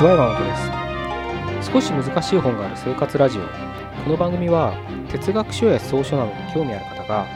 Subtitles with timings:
[0.00, 1.72] ちは山本です。
[1.72, 3.42] 少し難しい本がある生活ラジオ。
[3.42, 4.72] この番組は
[5.10, 7.26] 哲学書や草書などに興味ある方が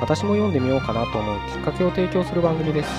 [0.00, 2.90] 私も読んでみようかなと思うきっかけを提供する番組です。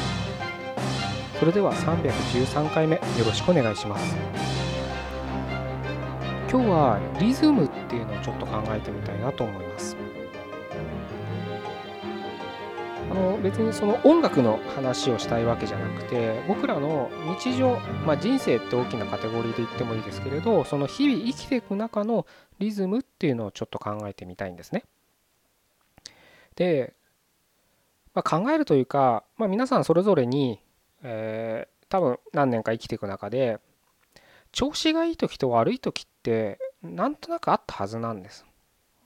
[1.40, 4.16] それでは313回目よろしくお願いします。
[6.52, 9.98] 今日はリズムっていうのをちょっと考えてみたいなと思います。
[13.10, 22.26] あの別にその音楽の話をしたいわけじゃなくて僕らの日常、まあ、人生って大きなカテゴリーで言ってもいいですけれどその日々生きていく中の
[22.60, 24.84] リズムっていうのをちょっと考えてみたいんですね。
[26.56, 26.96] で、
[28.14, 30.60] まあ、考えるというか、まあ、皆さんそれぞれに、
[31.04, 33.60] えー、多分何年か生きていく中で
[34.52, 38.47] 調子がいい時と悪い時ってなんとなくあったはずなんです。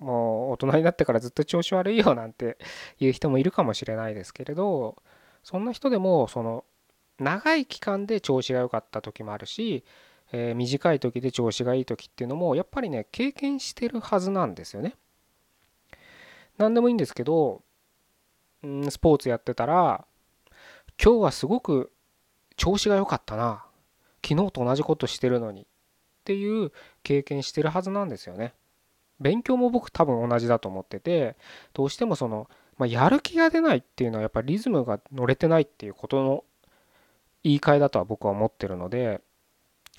[0.01, 2.57] もう大人になってからずっと調子悪いよなんて
[2.99, 4.97] いう人もいるかもしれないですけれど
[5.43, 6.65] そんな人でもその
[7.19, 9.83] 長い期間で調子が良かった時もあるし、
[10.31, 14.95] えー、短い時で調子がいい時っていうのもやっぱりね経験してるはずなんですよね。
[16.57, 17.61] 何でもいいんですけど、
[18.63, 20.05] うん、スポーツやってたら
[21.03, 21.91] 今日はすごく
[22.57, 23.65] 調子が良かったな
[24.25, 25.65] 昨日と同じことしてるのにっ
[26.23, 26.71] ていう
[27.03, 28.53] 経験してるはずなんですよね。
[29.21, 31.37] 勉強も僕多分同じだと思ってて
[31.73, 36.43] どうしてもその、まあ、やる気が出ないっていうのはやっぱりリズムが乗れてないっていうことの
[37.43, 39.21] 言い換えだとは僕は思ってるので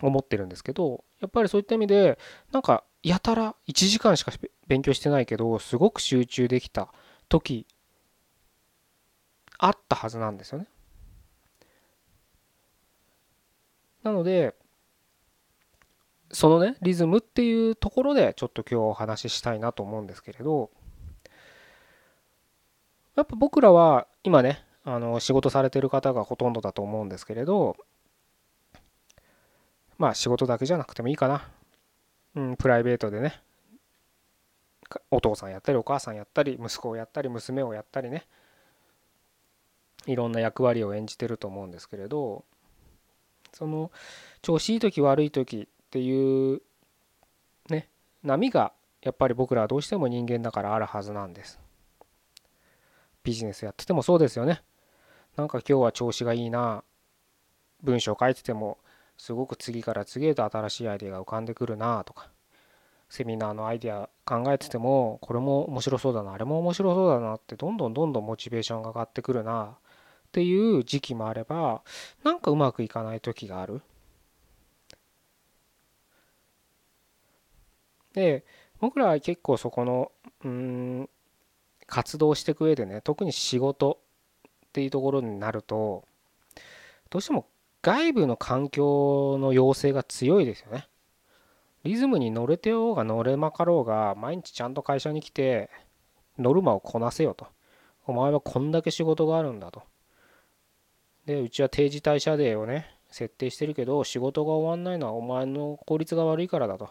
[0.01, 2.19] 思ってるんですけどやっぱりそういった意味で
[2.53, 4.33] なんかやたら1時間しか
[4.67, 6.89] 勉強してないけどすごく集中できた
[7.29, 7.67] 時
[9.59, 10.67] あったはずなんですよね。
[14.03, 14.55] なので
[16.33, 20.71] そのねリズムっていうところでちょっと今日お話ししたいなと思うんですけれど
[23.15, 27.77] やっぱ僕らは今ねあの仕事されてる方がほとんどだと思うんですけれど
[29.99, 31.49] まあ仕事だけじゃなくてもいいかな、
[32.35, 33.41] うん、プライベートでね
[35.11, 38.27] お父さんやったりお母さんやったり息子をやったり娘をやったりね
[40.07, 42.45] いろんな役割を演じてると思うんですけれど
[43.53, 43.91] その
[44.41, 46.63] 調子いい時悪い時っていう
[47.69, 47.91] ね
[48.23, 48.73] 波が
[49.03, 51.61] やっぱり僕らはどうしても人間だからあるはずなんです。
[53.23, 54.63] ビジネスやっててもそうですよね。
[55.37, 56.83] なんか今日は調子がいいな
[57.83, 58.79] 文章書いてても
[59.19, 62.31] すごく次から次へと新しいアイデアが浮かんでくるなとか
[63.11, 69.75] セミナーのアイデア考えててもこれも面白そうだなあれも面白そうだなってどんどんどんどんモチベーションが上がってくるなっ
[70.33, 71.83] ていう時期もあれば
[72.25, 73.83] なんかうまくいかない時がある。
[78.15, 78.45] で
[78.81, 80.13] 僕らは結構そこの
[80.45, 81.09] うん
[81.87, 83.99] 活動していく上でね特に仕事
[84.47, 86.05] っていうところになると
[87.11, 87.47] どうしても
[87.83, 90.89] 外部の環境の要請が強いですよね。
[91.85, 95.69] リズムに乗れてようが乗れまかろうが毎日ちゃんと会社に来て
[96.39, 97.49] ノルマをこなせよと。
[98.07, 99.83] お前はこんだけ仕事があるんだと。
[101.27, 106.91] でうちは定時退社デーをね設定してるけど仕事が終わんないのはお前の効率が悪いからだと。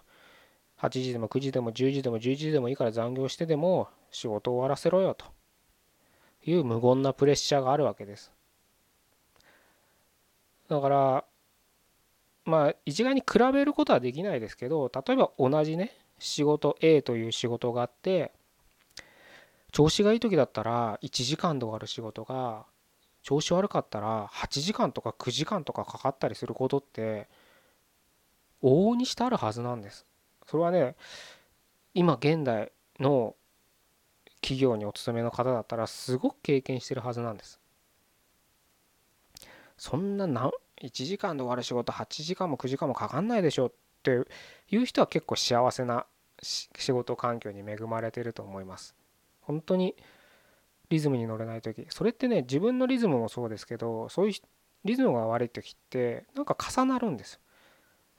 [0.81, 5.25] 8時でも9時でも10時でも11時でもいいから残業してでも仕事を終わらせろよと
[6.43, 8.31] いう無言なプレッシャーがあるわけです。
[10.67, 11.23] だから
[12.45, 18.31] まあ一概に比べることはできないですけど例えば同じね仕事 A という仕事があって
[19.71, 22.65] 調子がいい時だったら1時間で終わる仕事が
[23.21, 27.27] 調子悪かったら8時間とか9時間とかかかったりすることって
[28.63, 30.05] 往々にしてあるはずなんです。
[30.47, 30.95] それはね
[31.93, 33.35] 今現代の
[34.41, 37.59] 企業にお勤めの方だったらすごく経験してるはずなんです。
[39.77, 43.71] そんな1時間で終わる仕事8時間も9時間もかかんないでしょっ
[44.03, 44.11] て
[44.69, 46.05] いう人は結構幸せな
[46.41, 48.95] 仕事環境に恵まれてると思います。
[49.41, 49.95] 本当に
[50.89, 54.33] リズムに乗れない時それってね自分のリズムもそうですけどそういう
[54.83, 57.40] リズムが悪い時ってなんか重なるんですよ。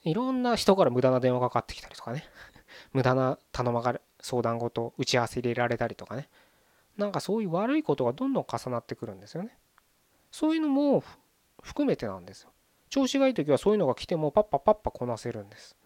[0.04, 2.24] いろんな人から無駄な電話かかってきたりとかね。
[2.92, 6.28] 無駄な頼まが相談事打ち合わせ入れられたりとかね。
[6.96, 9.56] なんかそういう悪いことがどんどん重なってくるんですよね。
[10.30, 11.02] そういうのも
[11.62, 12.52] 含めてなんですよ。
[12.88, 15.76] 調子がいい時はそういうのが来てもパッパパッパこなせるんです。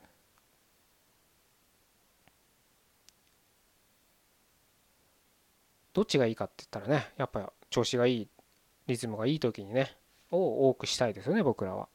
[5.96, 8.28] どっちがいいかって言ったらねやっぱ調子がいい
[8.86, 9.96] リズムがいい時にね
[10.30, 11.88] を多くしたいですよね僕らは。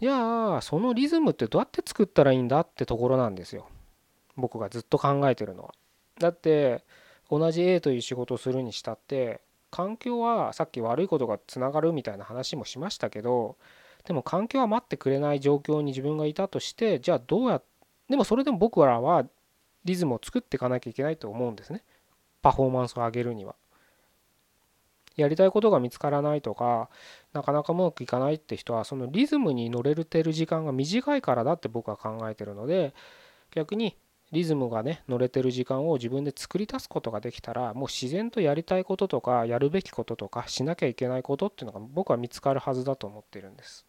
[0.00, 3.68] じゃあそのリズムってどうやって作ったらいいんだってところなんですよ。
[4.36, 5.74] 僕がずっと考えてるのは。
[6.18, 6.84] だって
[7.30, 13.56] 同じ A という仕事をするにしたって環境はさっき悪いことがつながるみたいな話もしましたけど
[14.04, 17.62] でも環境は待ってくれない状況に自分がいたとしてじゃあどうや
[18.08, 19.24] でもそれでも僕らは
[19.84, 21.82] リズムを作っていかなきゃいけないと思うんですね。
[22.42, 23.54] パフォーマンスを上げるには。
[25.20, 26.88] やりたいことが見つからないとか
[27.32, 32.94] なかなかうまくいかないって人はそのリズムに乗れてる時間が短いからだって僕は考えてるので
[33.52, 33.96] 逆に
[34.32, 43.84] リズムがね乗れてる時間を自分で作り出すことができたらもう自然とやりたいこととかやるべきこととかしなきゃいけないことっていうのが僕は見つかるはずだと思ってるんです。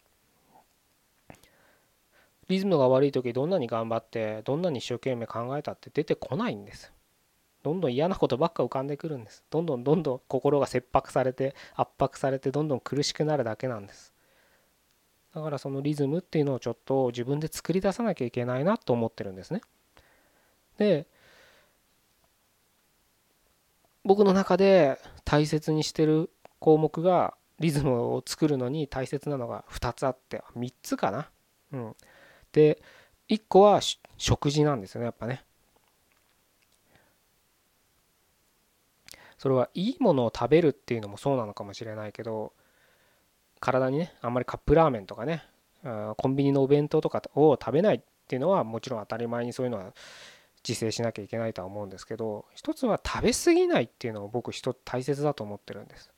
[2.48, 6.92] リズムが悪い時どんなに頑張ってどんなに一生懸命考えたって出てこないんです。
[7.64, 9.44] どんどん嫌なことばっか浮かんでくるんです。
[9.50, 14.14] どんどんどんどん心が切迫されて圧迫されてどんどん苦しくなるだけなんです。
[15.34, 19.62] だからそのリズムっていうのをちょっと自分で作り出さなきゃいけないなと思ってるんですね。
[20.78, 21.08] で
[24.04, 31.30] 僕の中で大切にしてる項目がリズムを作るのに大切なのが2つあって3つかな。
[31.72, 31.96] うん、
[32.52, 32.82] で
[33.30, 33.80] 1個は
[34.18, 35.46] 食事なんですよねやっぱね。
[39.42, 42.54] それはいいものを食べるっていうのもそうなのかもしれないけど
[43.60, 45.44] 体にねあんまりカップラーメンとかね
[45.82, 49.94] コンビニのお弁当とかを食べないっていうのはもちろん当たり前にそういうのは
[50.64, 56.12] 自制しなきゃいけないとは思うんですけど一つは食べ過ぎないっていうのを僕一つ大切だと思ってるんです。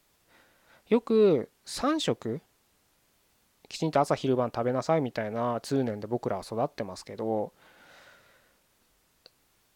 [0.89, 2.41] よく3食
[3.69, 7.53] きちんと朝昼晩食べなさいみたいな通念で僕らは育ってますけど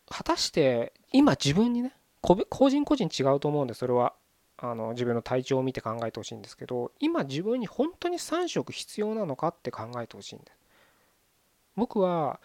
[0.10, 4.14] 果たして今自分にね個人個人違うと思うんでそれは。
[4.60, 10.46] あの自分の体調を見て考えてほしいんですけど今自分に本当に3食必要なのかって考えてほしいんで。
[10.46, 10.58] す
[11.76, 12.40] 僕は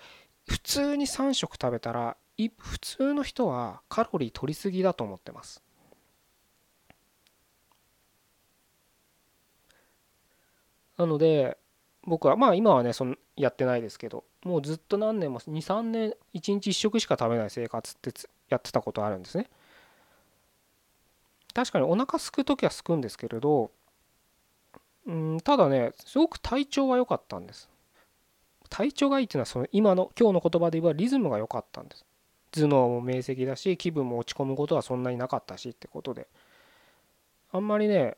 [0.46, 2.16] 普通に3食食べたら
[2.58, 5.62] 普通の人はカロリー取りすぎだと思ってます。
[10.98, 11.56] なので
[12.04, 18.12] 僕はまあ今はねそのやってないですけどもうずっと何年も23年1日1食しか食べない生活って
[18.48, 19.48] やってたことあるんですね。
[21.54, 23.70] 確かにお腹すく時はすくんですけれど
[25.06, 27.68] うんただねすごく体調は良かったんです。
[28.68, 32.04] 体調がいいっていうのはその今の今日の言葉で言えばリズムが良かったんです。
[32.52, 36.26] 頭脳も明晰だし気分も落ち込むことはそんなになかったしってことで。
[37.52, 38.16] あんまりね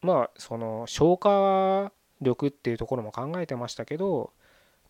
[0.00, 4.32] まあその消化力っていうところも考えてましたけど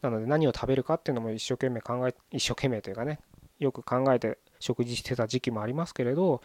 [0.01, 3.21] なので何を食べるかっていうのも一生懸命考え一生懸命というかね
[3.59, 6.41] よく考えて食事してた時期もありますけれど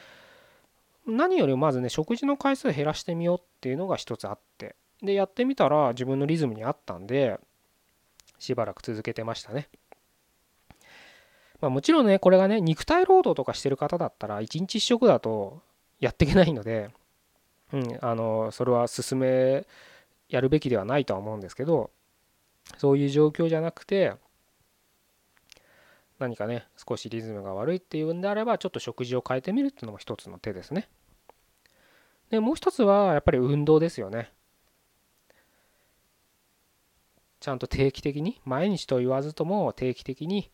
[1.07, 7.39] 何よりまずね食事の回数減らしてみようっていうのが一つあってでやってみたら自分のリズムに合ったんで
[8.39, 9.69] しばらく続けてましたね。
[11.59, 15.61] まあ、もちろんねこれがね肉体労働とかしてる方だったら1日1食だと
[15.99, 16.91] やっていけないので、
[17.73, 19.65] うん、あのそれは進め
[20.29, 21.89] やるべきではないとは思うんですけど
[22.77, 24.13] そういう状況じゃなくて
[26.19, 30.89] 何かね少しリズムが悪いっていうんであればちょっと食事を変えてみるっていうのも一つの手ですね。
[32.29, 34.31] でもう一つはやっぱり運動ですよね。
[37.39, 40.51] ちゃんと定期的に毎日と言わずとも定期的に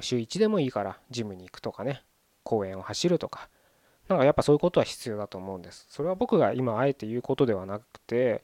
[0.00, 2.02] 週1でもいいからジムに行くとかね。
[2.44, 3.48] 公園を走るとか。
[4.08, 5.86] なんかやっぱそういうことは必要だと思うんです。
[5.88, 8.42] それは僕が今あえて言うことではなくて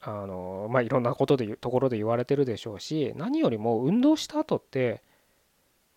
[0.00, 5.02] あのまあいろんなことでところで言われてるでしょうし何よりも運動した後って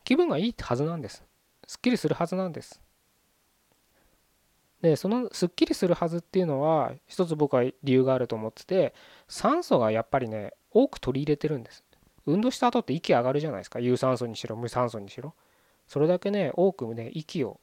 [0.03, 1.23] 気分がいいはずなんです。
[1.65, 2.82] すっきりするはずなんです。
[4.83, 8.93] でそのすっきりするはずっていうのは一つ僕は理由があると思ってて
[9.29, 11.85] 酸素がやっぱりね多く取り入れてるんです。
[12.25, 13.79] 運動した後って息上がるじゃないですか。
[13.79, 15.33] 有酸素にしろ無酸素にしろ。
[15.87, 17.61] それだけね多くね息を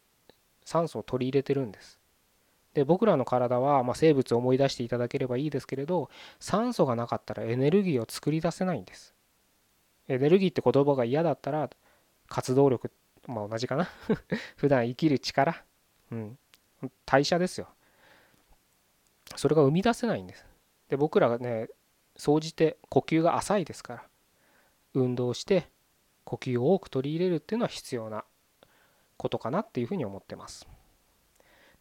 [0.64, 2.00] 酸素を取り入れてるんです。
[2.72, 6.08] で僕らの体は、まあ、生物を思い出していただければいいですけれど
[6.38, 9.14] 酸素がなかったらエネルギーを作り出せないんです。
[10.08, 11.68] エネルギーって言葉が嫌だったら
[12.28, 12.90] 活動力
[13.26, 13.90] まあ同じかな。
[14.56, 15.62] 普段生きる力。
[16.12, 16.38] うん。
[17.06, 17.68] 代謝ですよ。
[19.36, 20.44] それが生み出せないんです。
[20.88, 21.68] で僕らがね
[22.16, 24.04] 総じて呼吸が浅いですから。
[24.94, 25.68] 運動して
[26.24, 28.24] 呼吸を多く取り入れるっていうのは必要な
[29.16, 30.66] ことかなっていうふうに思ってます。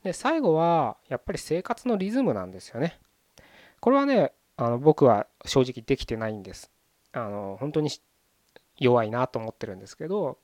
[0.03, 3.00] で最後はやっぱり生活のリズムなんですよね。
[3.79, 6.72] これはねあの僕は正直できてないんです。
[7.12, 7.89] あの本当に
[8.77, 10.38] 弱いなと思ってるんですけど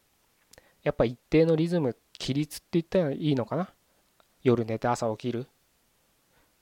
[0.84, 3.70] やっぱ一定のリズム規律って言ったらいいのかな。
[4.46, 5.48] 夜寝て朝起きるっ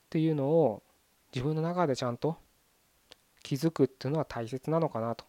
[0.10, 0.82] ていうのを
[1.36, 2.38] 自分の中でちゃんと
[3.44, 5.26] 気づくっていうのは大切なのかなと。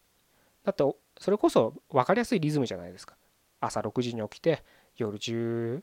[0.63, 0.83] だって
[1.19, 3.17] それこそ分かりやすいリズムじゃないですか。
[3.59, 4.63] 朝6時に起きて
[4.95, 5.81] 夜11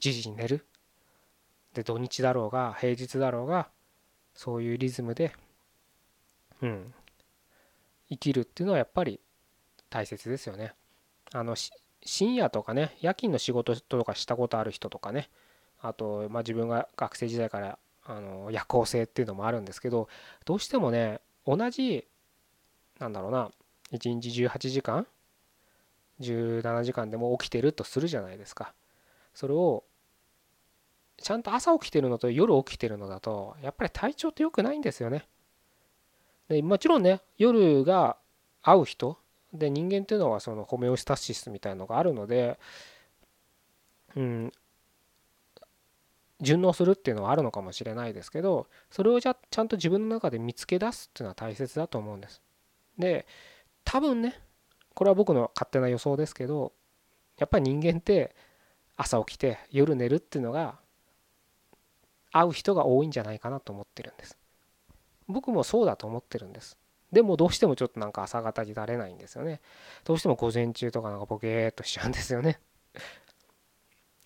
[0.00, 0.66] 時に寝る。
[1.74, 3.68] で土日だろうが平日だろうが
[4.34, 5.32] そういうリズムで、
[6.60, 6.92] うん、
[8.08, 9.20] 生きるっていうのはやっぱり
[9.90, 10.74] 大切ですよね。
[11.32, 11.54] あの
[12.02, 15.30] 深夜とかね夜勤の仕事とかしたことある人とかね
[15.84, 20.08] あと、まあ、自分が学生時代からあの夜行性っていうのもあるんですけど
[20.46, 22.06] どうしてもね同じ
[22.98, 23.50] なんだろうな
[23.92, 25.06] 1日18時間
[26.20, 28.72] 17時間でも起きてるとするじゃないですか。
[29.34, 29.82] それを
[31.16, 35.26] ちゃんと朝起きてるのと夜起きてるのだとやっぱり体調って良くないんですよね。
[36.48, 38.16] でもちろんね夜が
[38.62, 39.18] 合う人
[39.52, 42.58] で人間っていうのはそのホメオスタシスみたいなのがあるので
[44.16, 44.52] うん
[46.40, 52.42] 順応するっていうのはあるのかもしれないですけどそれをじゃちゃんと自分の中で見つけ出すっていうのは大切だと思うんです。
[52.98, 53.26] で
[53.84, 54.40] 多分ね
[54.94, 56.72] これは僕の勝手な予想ですけど
[57.38, 58.34] やっぱり人間って
[58.96, 60.78] 朝起きて夜寝るっていうのが
[62.30, 64.36] 合う人が多いんじゃないかなと思ってるんです。
[65.26, 66.76] 僕もそうだと思ってるんです。
[67.12, 69.60] でもどうしてもちょっとなんか朝方になれないんですよね。
[70.04, 72.58] どうしても午前中とかなんかボケーっとしちゃうんですよね。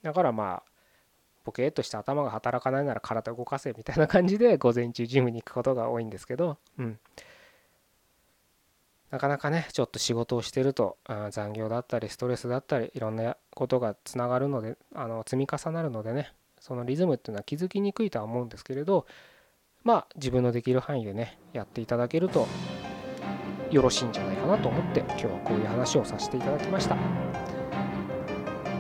[0.03, 0.78] だからまあ
[1.45, 6.99] ボケーっとして頭が働かないなら体動かせみたいな感じで午前中ジムに行くことが多いんですけどうん。
[9.11, 10.99] なかなかねちょっと仕事をしてると
[11.31, 19.07] 残業だったりストレスだったりいろんなことがつながるのであの積み重なるのでねそのリズムっていうのは気づきにくいとは思うんですけれど
[19.83, 22.47] まあ自分のできる範囲でねやっていただけると
[23.71, 27.58] よろしいんじゃないかなと思って今日はこういう話をさせていただきました。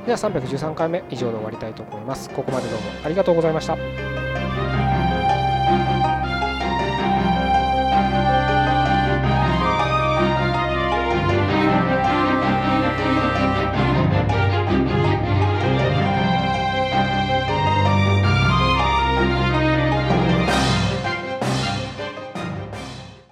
[0.09, 2.31] では313回目以上で終わりたいと思います。
[2.31, 3.77] ここまでどうもありがとうございました。